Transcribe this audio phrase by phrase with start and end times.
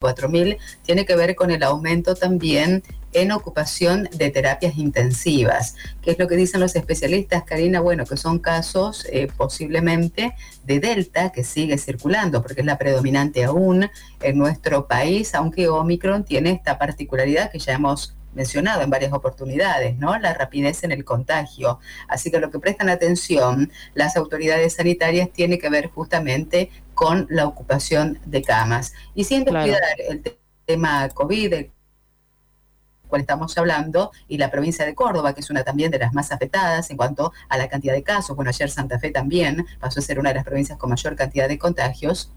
[0.00, 5.74] 4.000 tiene que ver con el aumento también en ocupación de terapias intensivas.
[6.00, 7.80] ¿Qué es lo que dicen los especialistas, Karina?
[7.80, 10.32] Bueno, que son casos eh, posiblemente
[10.64, 13.90] de Delta que sigue circulando, porque es la predominante aún
[14.22, 19.98] en nuestro país, aunque Omicron tiene esta particularidad que ya hemos mencionado en varias oportunidades,
[19.98, 20.18] ¿no?
[20.18, 21.78] La rapidez en el contagio.
[22.08, 26.70] Así que lo que prestan atención las autoridades sanitarias tiene que ver justamente
[27.00, 28.92] con la ocupación de camas.
[29.14, 30.36] Y sin descuidar el
[30.66, 31.54] tema COVID,
[33.08, 36.30] cual estamos hablando, y la provincia de Córdoba, que es una también de las más
[36.30, 38.36] afectadas en cuanto a la cantidad de casos.
[38.36, 41.48] Bueno, ayer Santa Fe también pasó a ser una de las provincias con mayor cantidad
[41.48, 42.34] de contagios.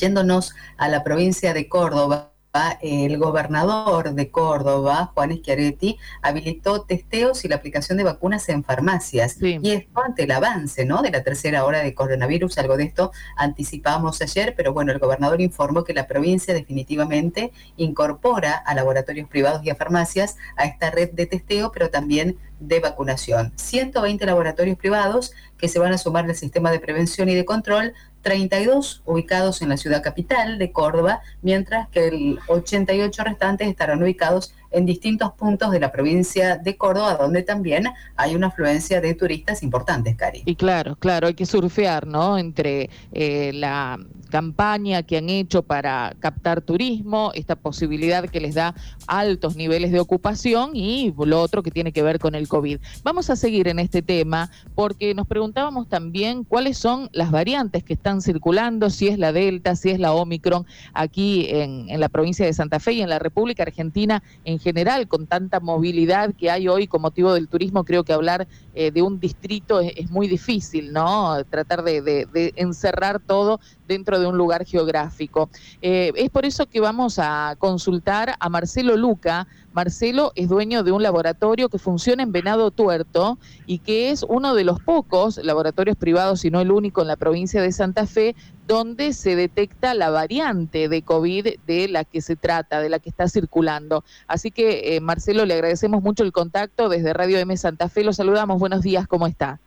[0.00, 2.33] Yéndonos a la provincia de Córdoba,
[2.80, 9.38] el gobernador de Córdoba, Juan Schiaretti, habilitó testeos y la aplicación de vacunas en farmacias.
[9.40, 11.02] Y esto ante el avance ¿no?
[11.02, 15.40] de la tercera hora de coronavirus, algo de esto anticipamos ayer, pero bueno, el gobernador
[15.40, 21.10] informó que la provincia definitivamente incorpora a laboratorios privados y a farmacias a esta red
[21.10, 23.52] de testeo, pero también de vacunación.
[23.56, 27.94] 120 laboratorios privados que se van a sumar al sistema de prevención y de control
[28.24, 34.54] 32 ubicados en la ciudad capital de Córdoba, mientras que el 88 restantes estarán ubicados
[34.74, 37.84] en distintos puntos de la provincia de Córdoba, donde también
[38.16, 40.42] hay una afluencia de turistas importantes, Cari.
[40.44, 42.36] Y claro, claro, hay que surfear, ¿no?
[42.38, 43.98] Entre eh, la
[44.30, 48.74] campaña que han hecho para captar turismo, esta posibilidad que les da
[49.06, 52.80] altos niveles de ocupación y lo otro que tiene que ver con el COVID.
[53.04, 57.92] Vamos a seguir en este tema porque nos preguntábamos también cuáles son las variantes que
[57.92, 62.44] están circulando, si es la Delta, si es la Omicron, aquí en, en la provincia
[62.44, 66.66] de Santa Fe y en la República Argentina en general, con tanta movilidad que hay
[66.66, 70.92] hoy con motivo del turismo, creo que hablar eh, de un distrito es, muy difícil,
[70.92, 71.36] ¿no?
[71.44, 75.48] Tratar de, encerrar todo dentro de un lugar geográfico.
[75.82, 79.46] Eh, es por eso que vamos a consultar a Marcelo Luca.
[79.72, 84.54] Marcelo es dueño de un laboratorio que funciona en Venado Tuerto y que es uno
[84.54, 88.36] de los pocos laboratorios privados, si no el único en la provincia de Santa Fe,
[88.66, 93.10] donde se detecta la variante de COVID de la que se trata, de la que
[93.10, 94.04] está circulando.
[94.26, 98.04] Así que, eh, Marcelo, le agradecemos mucho el contacto desde Radio M Santa Fe.
[98.04, 98.58] Lo saludamos.
[98.64, 99.60] Buenos días, ¿cómo está?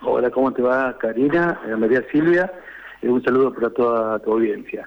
[0.00, 1.60] Hola, ¿cómo te va, Karina?
[1.68, 2.50] Eh, María Silvia.
[3.02, 4.86] Eh, un saludo para toda tu audiencia.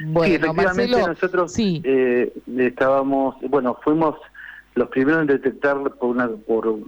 [0.00, 1.58] Bueno, efectivamente Marcelo, nosotros
[2.58, 4.16] estábamos, bueno, fuimos
[4.74, 6.78] los primeros en detectar por una por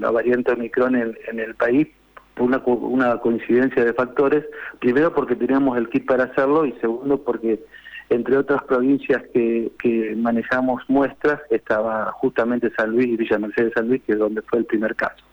[0.00, 1.86] la variante Omicron en el país
[2.40, 4.44] una, una coincidencia de factores,
[4.80, 7.64] primero porque teníamos el kit para hacerlo y segundo porque
[8.10, 13.86] entre otras provincias que, que manejamos muestras estaba justamente San Luis y Villa Mercedes San
[13.86, 15.24] Luis, que es donde fue el primer caso.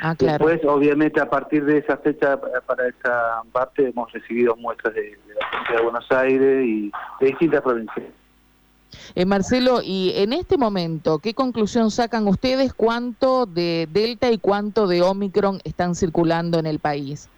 [0.00, 5.02] Ah, Después, obviamente, a partir de esa fecha, para esta parte, hemos recibido muestras de,
[5.02, 8.06] de la provincia de Buenos Aires y de distintas provincias.
[9.14, 14.86] Eh, Marcelo, y en este momento, ¿qué conclusión sacan ustedes cuánto de Delta y cuánto
[14.86, 17.28] de Omicron están circulando en el país?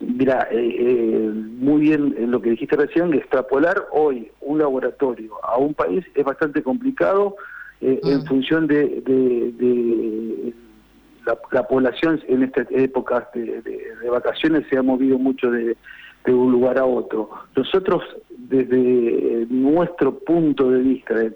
[0.00, 5.58] Mira, eh, eh, muy bien en lo que dijiste recién, extrapolar hoy un laboratorio a
[5.58, 7.34] un país es bastante complicado
[7.80, 8.26] en mm.
[8.26, 9.02] función de,
[11.52, 13.62] la, población en estas épocas de,
[14.10, 15.76] vacaciones se ha movido mucho de,
[16.24, 17.30] de un lugar a otro.
[17.56, 21.34] Nosotros, desde nuestro punto de vista de,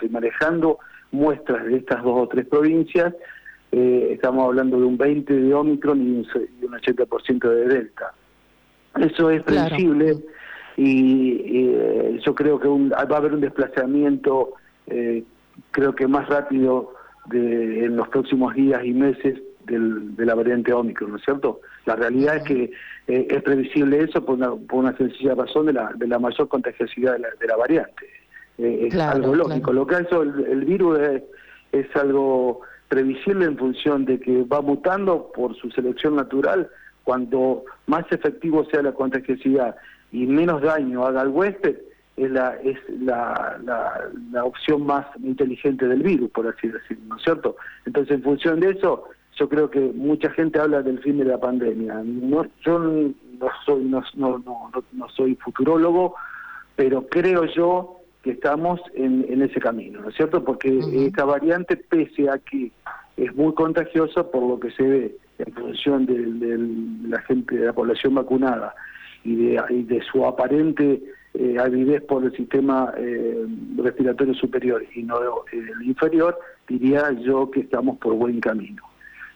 [0.00, 0.78] y manejando
[1.12, 3.14] muestras de estas dos o tres provincias,
[3.72, 8.12] eh, estamos hablando de un 20 de Omicron y un, 80% de Delta.
[8.98, 10.16] Eso es previsible
[10.76, 14.54] y eh, yo creo que va a haber un desplazamiento,
[14.86, 15.24] eh,
[15.72, 16.94] creo que más rápido
[17.26, 21.60] de, en los próximos días y meses de la variante Omicron, ¿no es cierto?
[21.86, 22.64] La realidad es que
[23.06, 26.48] eh, es previsible eso por una, por una sencilla razón de la, de la mayor
[26.48, 28.06] contagiosidad de la, variante.
[28.58, 29.72] Eh, es algo lógico.
[29.72, 31.22] Lo que hace el, el virus es,
[31.72, 36.68] es, algo previsible en función de que va mutando por su selección natural.
[37.02, 39.76] Cuando más efectivo sea la contagiosidad
[40.12, 41.76] y menos daño haga al huésped,
[42.16, 47.16] es la es la, la, la opción más inteligente del virus, por así decirlo, ¿no
[47.16, 47.56] es cierto?
[47.86, 49.04] Entonces, en función de eso,
[49.36, 52.02] yo creo que mucha gente habla del fin de la pandemia.
[52.04, 56.14] No, yo no soy, no, no, no, no soy futurólogo,
[56.76, 60.42] pero creo yo que estamos en, en ese camino, ¿no es cierto?
[60.42, 62.70] Porque esta variante, pese a que
[63.16, 67.72] es muy contagiosa por lo que se ve en función de, la gente, de la
[67.72, 68.74] población vacunada
[69.24, 71.02] y de, de su aparente
[71.34, 73.44] eh, avidez por el sistema eh,
[73.76, 75.18] respiratorio superior y no
[75.52, 76.38] el inferior,
[76.68, 78.82] diría yo que estamos por buen camino.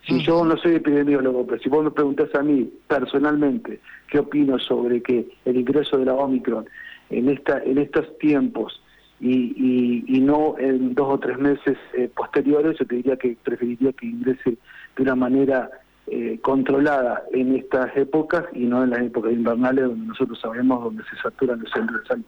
[0.07, 3.81] Si yo no soy epidemiólogo, pero si vos me preguntás a mí personalmente
[4.11, 6.67] qué opino sobre que el ingreso de la Omicron
[7.11, 8.81] en, esta, en estos tiempos
[9.21, 13.93] y, y, no en dos o tres meses eh, posteriores, yo te diría que preferiría
[13.93, 14.57] que ingrese
[14.97, 15.69] de una manera
[16.11, 21.03] eh, controlada en estas épocas y no en las épocas invernales donde nosotros sabemos donde
[21.05, 22.25] se saturan los centros de salud.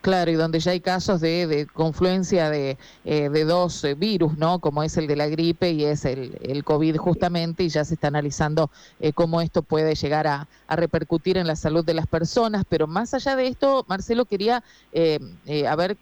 [0.00, 4.58] Claro, y donde ya hay casos de, confluencia de, eh, de dos eh, virus, ¿no?
[4.58, 7.94] Como es el de la gripe y es el, el COVID justamente, y ya se
[7.94, 12.06] está analizando eh, cómo esto puede llegar a, a, repercutir en la salud de las
[12.06, 12.64] personas.
[12.66, 15.18] Pero más allá de esto, Marcelo quería eh,
[15.68, 15.98] a ver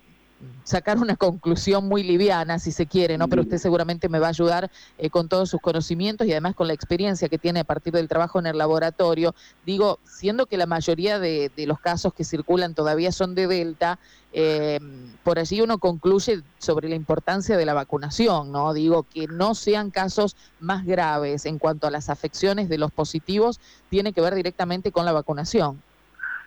[0.65, 3.29] sacar una conclusión muy liviana, si se quiere, ¿no?
[3.29, 6.67] Pero usted seguramente me va a ayudar eh, con todos sus conocimientos y además con
[6.69, 9.35] la experiencia que tiene a partir del trabajo en el laboratorio.
[9.65, 13.99] Digo, siendo que la mayoría de, los casos que circulan todavía son de Delta,
[14.33, 14.79] eh,
[15.25, 18.75] por allí uno concluye sobre la importancia de la vacunación, ¿no?
[18.75, 23.59] Digo, que no sean casos más graves en cuanto a las afecciones de los positivos,
[23.89, 25.83] tiene que ver directamente con la vacunación.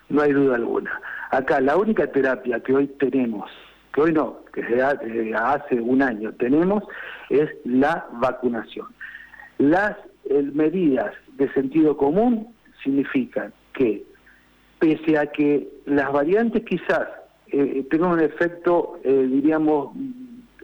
[0.09, 1.01] No hay duda alguna.
[1.31, 3.49] Acá la única terapia que hoy tenemos
[3.93, 6.83] que hoy no, que desde hace un año tenemos,
[7.29, 8.87] es la vacunación.
[9.57, 9.97] Las
[10.53, 12.53] medidas de sentido común
[12.83, 14.03] significan que,
[14.79, 17.07] pese a que las variantes quizás
[17.47, 19.95] eh, tengan un efecto, eh, diríamos,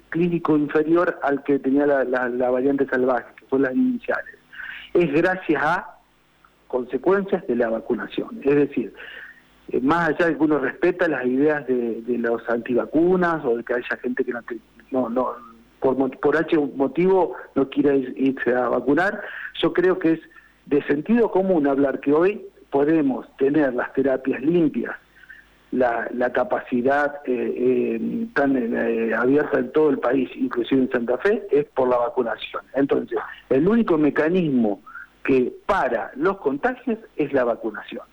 [0.09, 4.35] clínico inferior al que tenía la, la variante salvaje, que son las iniciales,
[4.93, 5.97] es gracias a
[6.67, 8.39] consecuencias de la vacunación.
[8.43, 8.93] Es decir,
[9.69, 13.73] eh, más allá de que uno respeta las ideas de, los antivacunas o de que
[13.73, 14.33] haya gente que
[14.91, 15.33] no, no,
[15.79, 19.21] por, por H motivo no quiera irse a vacunar,
[19.61, 20.19] yo creo que es
[20.65, 24.95] de sentido común hablar que hoy podemos tener las terapias limpias,
[25.71, 28.55] la, la capacidad eh, eh, tan
[29.13, 32.63] abierta en todo el país, inclusive en Santa Fe, es por la vacunación.
[32.73, 33.17] Entonces,
[33.49, 34.81] el único mecanismo
[35.23, 38.03] que para los contagios es la vacunación.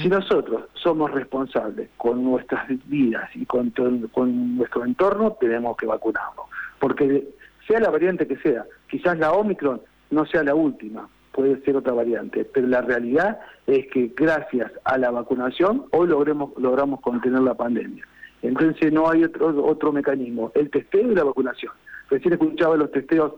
[0.00, 3.70] Si nosotros somos responsables con nuestras vidas y con,
[4.12, 6.46] con nuestro entorno, tenemos que vacunarnos.
[6.78, 7.28] Porque
[7.66, 9.80] sea la variante que sea, quizás la Omicron
[10.10, 14.96] no sea la última, puede ser otra variante, pero la realidad es que gracias a
[14.96, 18.06] la vacunación hoy logremos, logramos contener la pandemia.
[18.42, 21.72] Entonces no hay otro, otro mecanismo, el testeo y la vacunación.
[22.10, 23.32] Recién escuchaba los testeos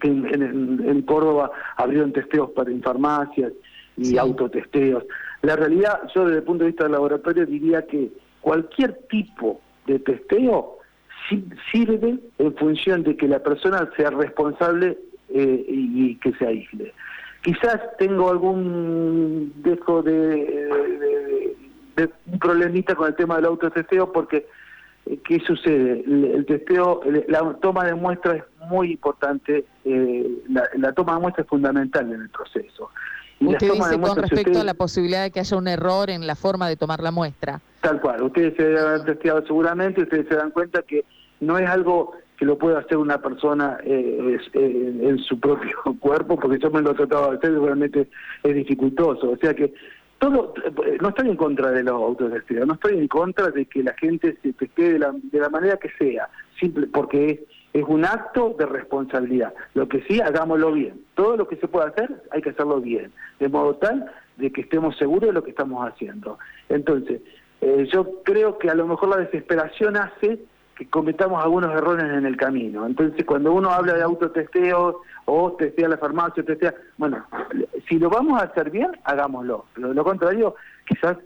[0.00, 3.52] que en, Córdoba abrieron testeos para en farmacias
[3.96, 5.04] y autotesteos.
[5.44, 8.10] La realidad, yo desde el punto de vista del laboratorio diría que
[8.40, 10.78] cualquier tipo de testeo
[11.70, 14.98] sirve en función de que la persona sea responsable
[15.28, 16.94] eh, y, que se aísle.
[17.42, 21.54] Quizás tengo algún dejo de,
[22.26, 24.46] un problemita con el tema del autotesteo porque
[25.04, 26.04] eh, ¿qué sucede?
[26.06, 31.48] El, testeo, la toma de muestra es muy importante, eh, la, toma de muestra es
[31.48, 32.90] fundamental en el proceso.
[33.46, 36.68] Usted dice con respecto a la posibilidad de que haya un error en la forma
[36.68, 37.60] de tomar la muestra.
[37.80, 41.04] Tal cual, ustedes se han testeado seguramente, ustedes se dan cuenta que
[41.40, 46.38] no es algo que lo pueda hacer una persona eh, eh, en su propio cuerpo,
[46.38, 48.08] porque yo me lo he tratado de hacer y realmente
[48.42, 49.30] es dificultoso.
[49.30, 49.72] O sea que
[50.18, 50.54] todo,
[51.00, 54.36] no estoy en contra de los autotesteos, no estoy en contra de que la gente
[54.42, 57.40] se testee de la, de la manera que sea, simple porque es
[57.74, 59.52] es un acto de responsabilidad.
[59.74, 61.00] Lo que sí, hagámoslo bien.
[61.14, 64.60] Todo lo que se pueda hacer, hay que hacerlo bien, de modo tal de que
[64.60, 66.38] estemos seguros de lo que estamos haciendo.
[66.68, 67.20] Entonces,
[67.60, 70.38] eh, yo creo que a lo mejor la desesperación hace
[70.76, 72.86] que cometamos algunos errores en el camino.
[72.86, 77.26] Entonces, cuando uno habla de autotesteo o testea la farmacia, testea, bueno,
[77.88, 79.66] si lo vamos a hacer bien, hagámoslo.
[79.74, 80.54] Pero de lo contrario,
[80.86, 81.16] quizás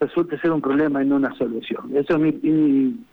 [0.00, 1.96] resulte ser un problema y no una solución.
[1.96, 3.04] Eso es mi mi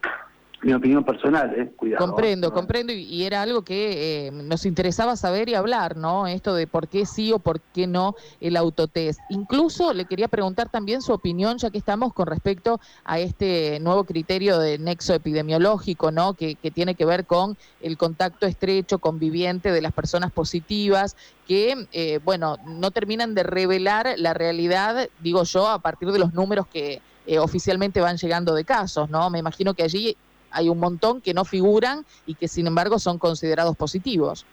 [0.76, 1.72] opinión personal, ¿eh?
[1.76, 2.06] Cuidado.
[2.06, 6.28] Comprendo, comprendo, y, era algo que eh, nos interesaba saber y hablar, ¿no?
[6.28, 9.20] Esto de por qué sí o por qué no el autotest.
[9.30, 14.04] Incluso le quería preguntar también su opinión, ya que estamos con respecto a este nuevo
[14.04, 16.34] criterio de nexo epidemiológico, ¿no?
[16.34, 21.16] Que, que tiene que ver con el contacto estrecho, conviviente de las personas positivas,
[21.48, 26.34] que, eh, bueno, no terminan de revelar la realidad, digo yo, a partir de los
[26.34, 29.30] números que eh, oficialmente van llegando de casos, ¿no?
[29.30, 30.16] Me imagino que allí
[30.52, 34.46] hay un montón que no figuran y que sin embargo son considerados positivos.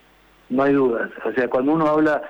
[0.48, 1.10] No hay dudas.
[1.24, 2.22] O sea, cuando uno habla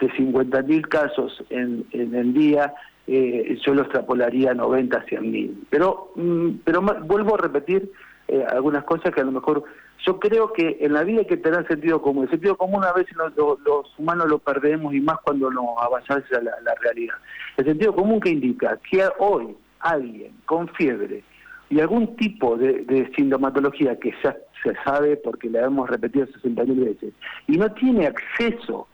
[0.00, 2.74] de 50.000 casos en, en el día,
[3.06, 5.54] eh, yo lo extrapolaría a 90, 100.000.
[5.70, 7.92] Pero, mm, pero vuelvo a repetir
[8.28, 9.64] eh, algunas cosas que a lo mejor
[10.06, 12.24] yo creo que en la vida hay que tener sentido común.
[12.24, 16.40] El sentido común a veces los humanos lo perdemos y más cuando nos avanzamos a
[16.40, 17.16] la realidad.
[17.56, 21.22] El sentido común que indica que hoy alguien con fiebre
[21.70, 26.84] y algún tipo de, de sintomatología que ya se sabe porque la hemos repetido 60.000
[26.84, 27.14] veces
[27.46, 28.86] y no tiene acceso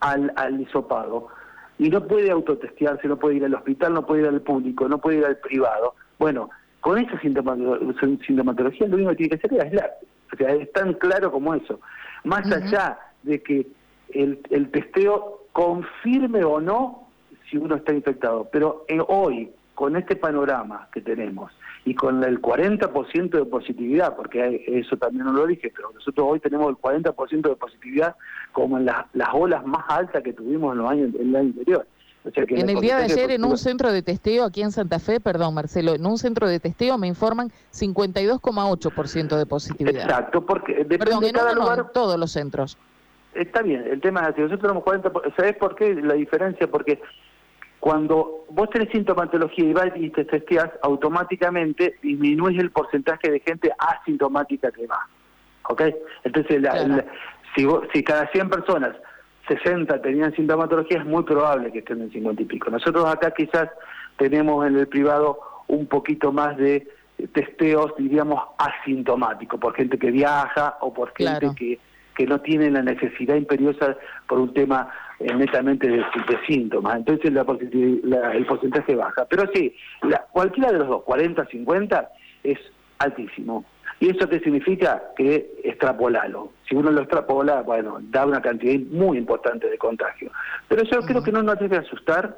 [0.00, 1.28] al, al hisopado
[1.78, 4.98] y no puede autotestearse, no puede ir al hospital, no puede ir al público, no
[4.98, 9.64] puede ir al privado, Bueno, con esa sintomatología lo único que tiene que hacer es
[9.64, 9.90] aislar.
[10.32, 11.80] O sea, es tan claro como eso.
[12.24, 13.66] Más allá de que
[14.10, 17.08] el, el testeo confirme o no
[17.48, 18.48] si uno está infectado.
[18.52, 21.52] Pero eh, hoy, con este panorama que tenemos
[21.84, 26.40] y con el 40% de positividad, porque eso también no lo dije, pero nosotros hoy
[26.40, 28.16] tenemos el 40% de positividad
[28.52, 31.86] como en las olas más altas que tuvimos en los años en el año anterior.
[32.24, 35.54] en el día de ayer en un centro de testeo aquí en Santa Fe, perdón
[35.54, 40.02] Marcelo, en un centro de testeo me informan 52,8% de positividad.
[40.02, 42.76] Exacto, porque depende perdón, de cada lugar, todos los centros.
[43.34, 46.66] Está bien, el tema es así, nosotros tenemos 40, ¿sabes por qué la diferencia?
[46.66, 47.00] Porque
[47.80, 53.70] cuando vos tenés sintomatología y vas y te testeas, automáticamente disminuye el porcentaje de gente
[53.78, 55.06] asintomática que va.
[55.68, 55.82] ¿Ok?
[56.24, 56.62] Entonces,
[57.54, 58.96] si, si cada 100 personas,
[59.46, 62.70] 60 tenían sintomatología, es muy probable que estén en 50 y pico.
[62.70, 63.68] Nosotros acá quizás
[64.16, 66.86] tenemos en el privado un poquito más de
[67.32, 71.78] testeos, diríamos, asintomáticos, por gente que viaja o por gente que,
[72.18, 73.96] que no tiene la necesidad imperiosa
[74.26, 76.04] por un tema eh, netamente de,
[76.48, 76.96] síntomas.
[76.96, 79.24] Entonces la, el porcentaje baja.
[79.30, 79.72] Pero sí,
[80.02, 82.10] la, cualquiera de los dos, 40, 50,
[82.42, 82.58] es
[82.98, 83.64] altísimo.
[84.00, 85.00] ¿Y eso qué significa?
[85.16, 86.50] Que extrapolalo.
[86.68, 90.32] Si uno lo extrapola, bueno, da una cantidad muy importante de contagio.
[90.66, 92.36] Pero yo creo que no nos debe asustar,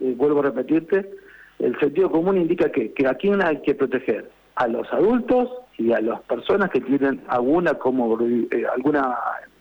[0.00, 1.08] eh, vuelvo a repetirte,
[1.60, 4.28] el sentido común indica que, que aquí hay que proteger
[4.60, 5.48] a los adultos
[5.78, 9.16] y a las personas que tienen alguna como eh, alguna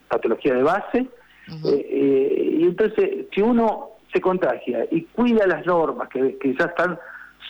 [0.09, 1.07] patología de base.
[1.47, 6.65] Eh, eh, y entonces, si uno se contagia y cuida las normas que, que ya
[6.65, 6.99] están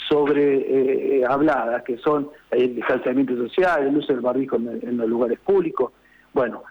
[0.08, 5.40] sobre eh, habladas, que son el distanciamiento social, el uso del barbijo en, los lugares
[5.40, 5.92] públicos,
[6.32, 6.64] bueno,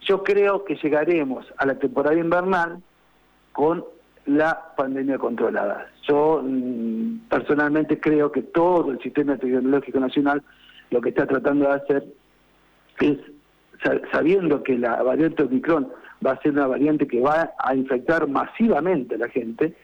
[0.00, 2.82] yo creo que llegaremos a la temporada invernal
[3.52, 3.84] con
[4.26, 5.86] la pandemia controlada.
[6.08, 10.42] Yo mm, personalmente creo que todo el sistema epidemiológico nacional
[10.90, 12.04] lo que está tratando de hacer
[13.00, 13.18] es,
[14.12, 15.88] sabiendo que la variante Omicron
[16.24, 19.74] va a ser una variante que va a infectar masivamente a la gente.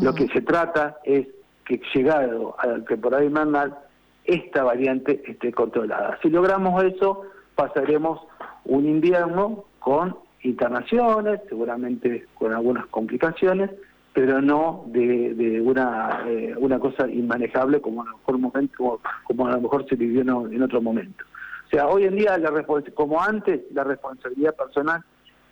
[0.00, 1.26] Lo que se trata es
[1.64, 3.78] que llegado a la temporada invernal,
[4.24, 6.18] esta variante esté controlada.
[6.22, 7.22] Si logramos eso,
[7.54, 8.20] pasaremos
[8.64, 13.70] un invierno con internaciones, seguramente con algunas complicaciones,
[14.16, 19.50] pero no de, una, eh, una cosa inmanejable como a lo mejor momento, como, a
[19.50, 21.22] lo mejor se vivió en, otro momento.
[21.66, 22.50] O sea, hoy en día, la
[22.94, 25.04] como antes, la responsabilidad personal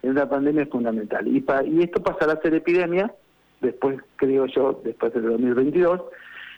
[0.02, 1.28] en la pandemia es fundamental.
[1.28, 3.14] Y, y esto pasará a ser epidemia,
[3.60, 6.00] después, creo yo, después del 2022,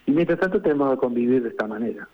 [0.06, 2.08] y mientras tanto tenemos que convivir de esta manera.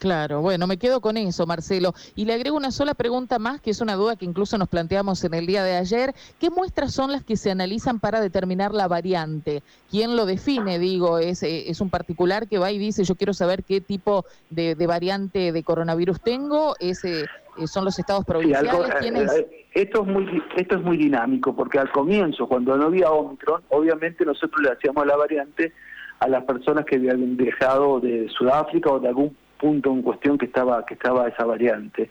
[0.00, 1.92] Claro, bueno, me quedo con eso, Marcelo.
[2.16, 5.22] Y le agrego una sola pregunta más, que es una duda que incluso nos planteamos
[5.24, 6.14] en el día de ayer.
[6.40, 9.62] ¿Qué muestras son las que se analizan para determinar la variante?
[9.90, 10.78] ¿Quién lo define?
[10.78, 14.24] Digo, es, eh, es un particular que va y dice, yo quiero saber qué tipo
[14.48, 16.76] de, variante de coronavirus tengo.
[16.80, 17.24] Ese,
[17.58, 18.72] eh, ¿Son los estados provinciales?
[19.04, 23.64] Eh, esto, es muy, esto es muy dinámico, porque al comienzo, cuando no había Omicron,
[23.68, 25.74] obviamente nosotros le hacíamos la variante
[26.20, 30.46] a las personas que habían viajado de Sudáfrica o de algún punto en cuestión que
[30.46, 32.10] estaba que estaba esa variante.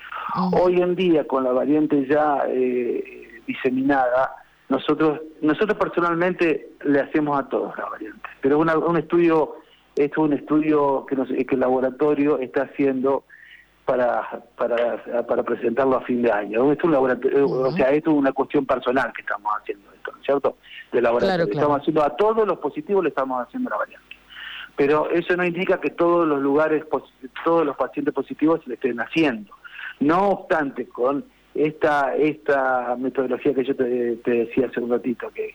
[0.54, 4.36] Hoy en día con la variante ya eh, diseminada,
[4.70, 9.56] nosotros nosotros personalmente le hacemos a todos la variante, pero un estudio
[9.96, 13.26] esto es un estudio que, que el laboratorio está haciendo
[13.84, 16.72] para, para, para presentarlo a fin de año.
[16.72, 20.12] Esto es un laboratorio, o sea, esto es una cuestión personal que estamos haciendo esto,
[20.24, 20.58] ¿cierto?
[20.92, 21.46] De laboratorio.
[21.52, 24.09] Estamos haciendo a todos los positivos le estamos haciendo la variante
[24.80, 26.86] pero eso no indica que todos los lugares,
[27.44, 29.54] todos los pacientes positivos se le estén haciendo.
[30.00, 33.84] No obstante, con esta esta metodología que yo te,
[34.24, 35.54] decía hace un ratito, que,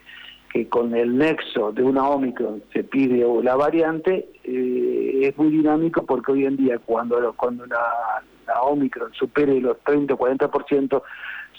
[0.52, 6.04] que con el nexo de una Omicron se pide la variante, eh, es muy dinámico
[6.04, 11.02] porque hoy en día cuando, cuando la, la Omicron supere los 30 o 40%,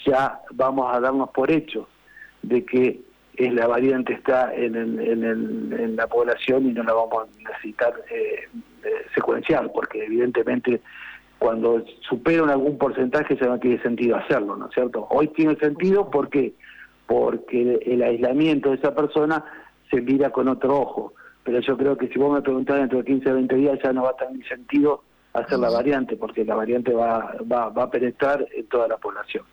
[0.06, 1.88] ya vamos a darnos por hecho
[2.42, 3.00] de que
[3.36, 8.48] es la variante está en, en, la población y no la vamos a necesitar eh,
[8.82, 10.80] eh, secuenciar, porque evidentemente
[11.38, 15.06] cuando superan algún porcentaje ya no tiene sentido hacerlo, ¿no es cierto?
[15.10, 16.54] Hoy tiene sentido porque
[17.06, 19.44] porque el aislamiento de esa persona
[19.90, 21.12] se mira con otro ojo,
[21.44, 23.92] pero yo creo que si vos me preguntás dentro de 15 o 20 días ya
[23.92, 25.02] no va a tener sentido
[25.32, 29.44] hacer la variante, porque la variante va, va, va a penetrar en toda la población.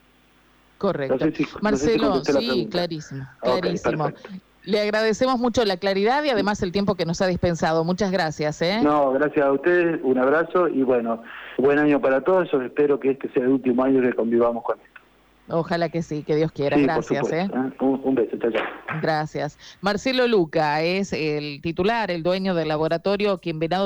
[0.84, 1.25] Correcto.
[1.62, 4.12] Marcelo, sí, clarísimo, clarísimo.
[4.66, 7.86] Le agradecemos mucho la claridad y además el tiempo que nos ha dispensado.
[7.86, 8.62] Muchas gracias.
[8.62, 8.82] ¿eh?
[8.84, 11.24] No, gracias a ustedes, un abrazo y bueno,
[11.58, 12.52] buen año para todos.
[12.52, 14.94] Yo espero que este sea el último año que convivamos con esto.
[15.50, 16.78] Ojalá que sí, que Dios quiera.
[16.78, 17.32] gracias.
[17.32, 17.50] ¿eh?
[17.54, 17.72] ¿eh?
[17.80, 18.52] Un, beso, chao,
[19.02, 19.58] Gracias.
[19.82, 23.82] Marcelo Luca es el titular, el dueño del laboratorio quien venado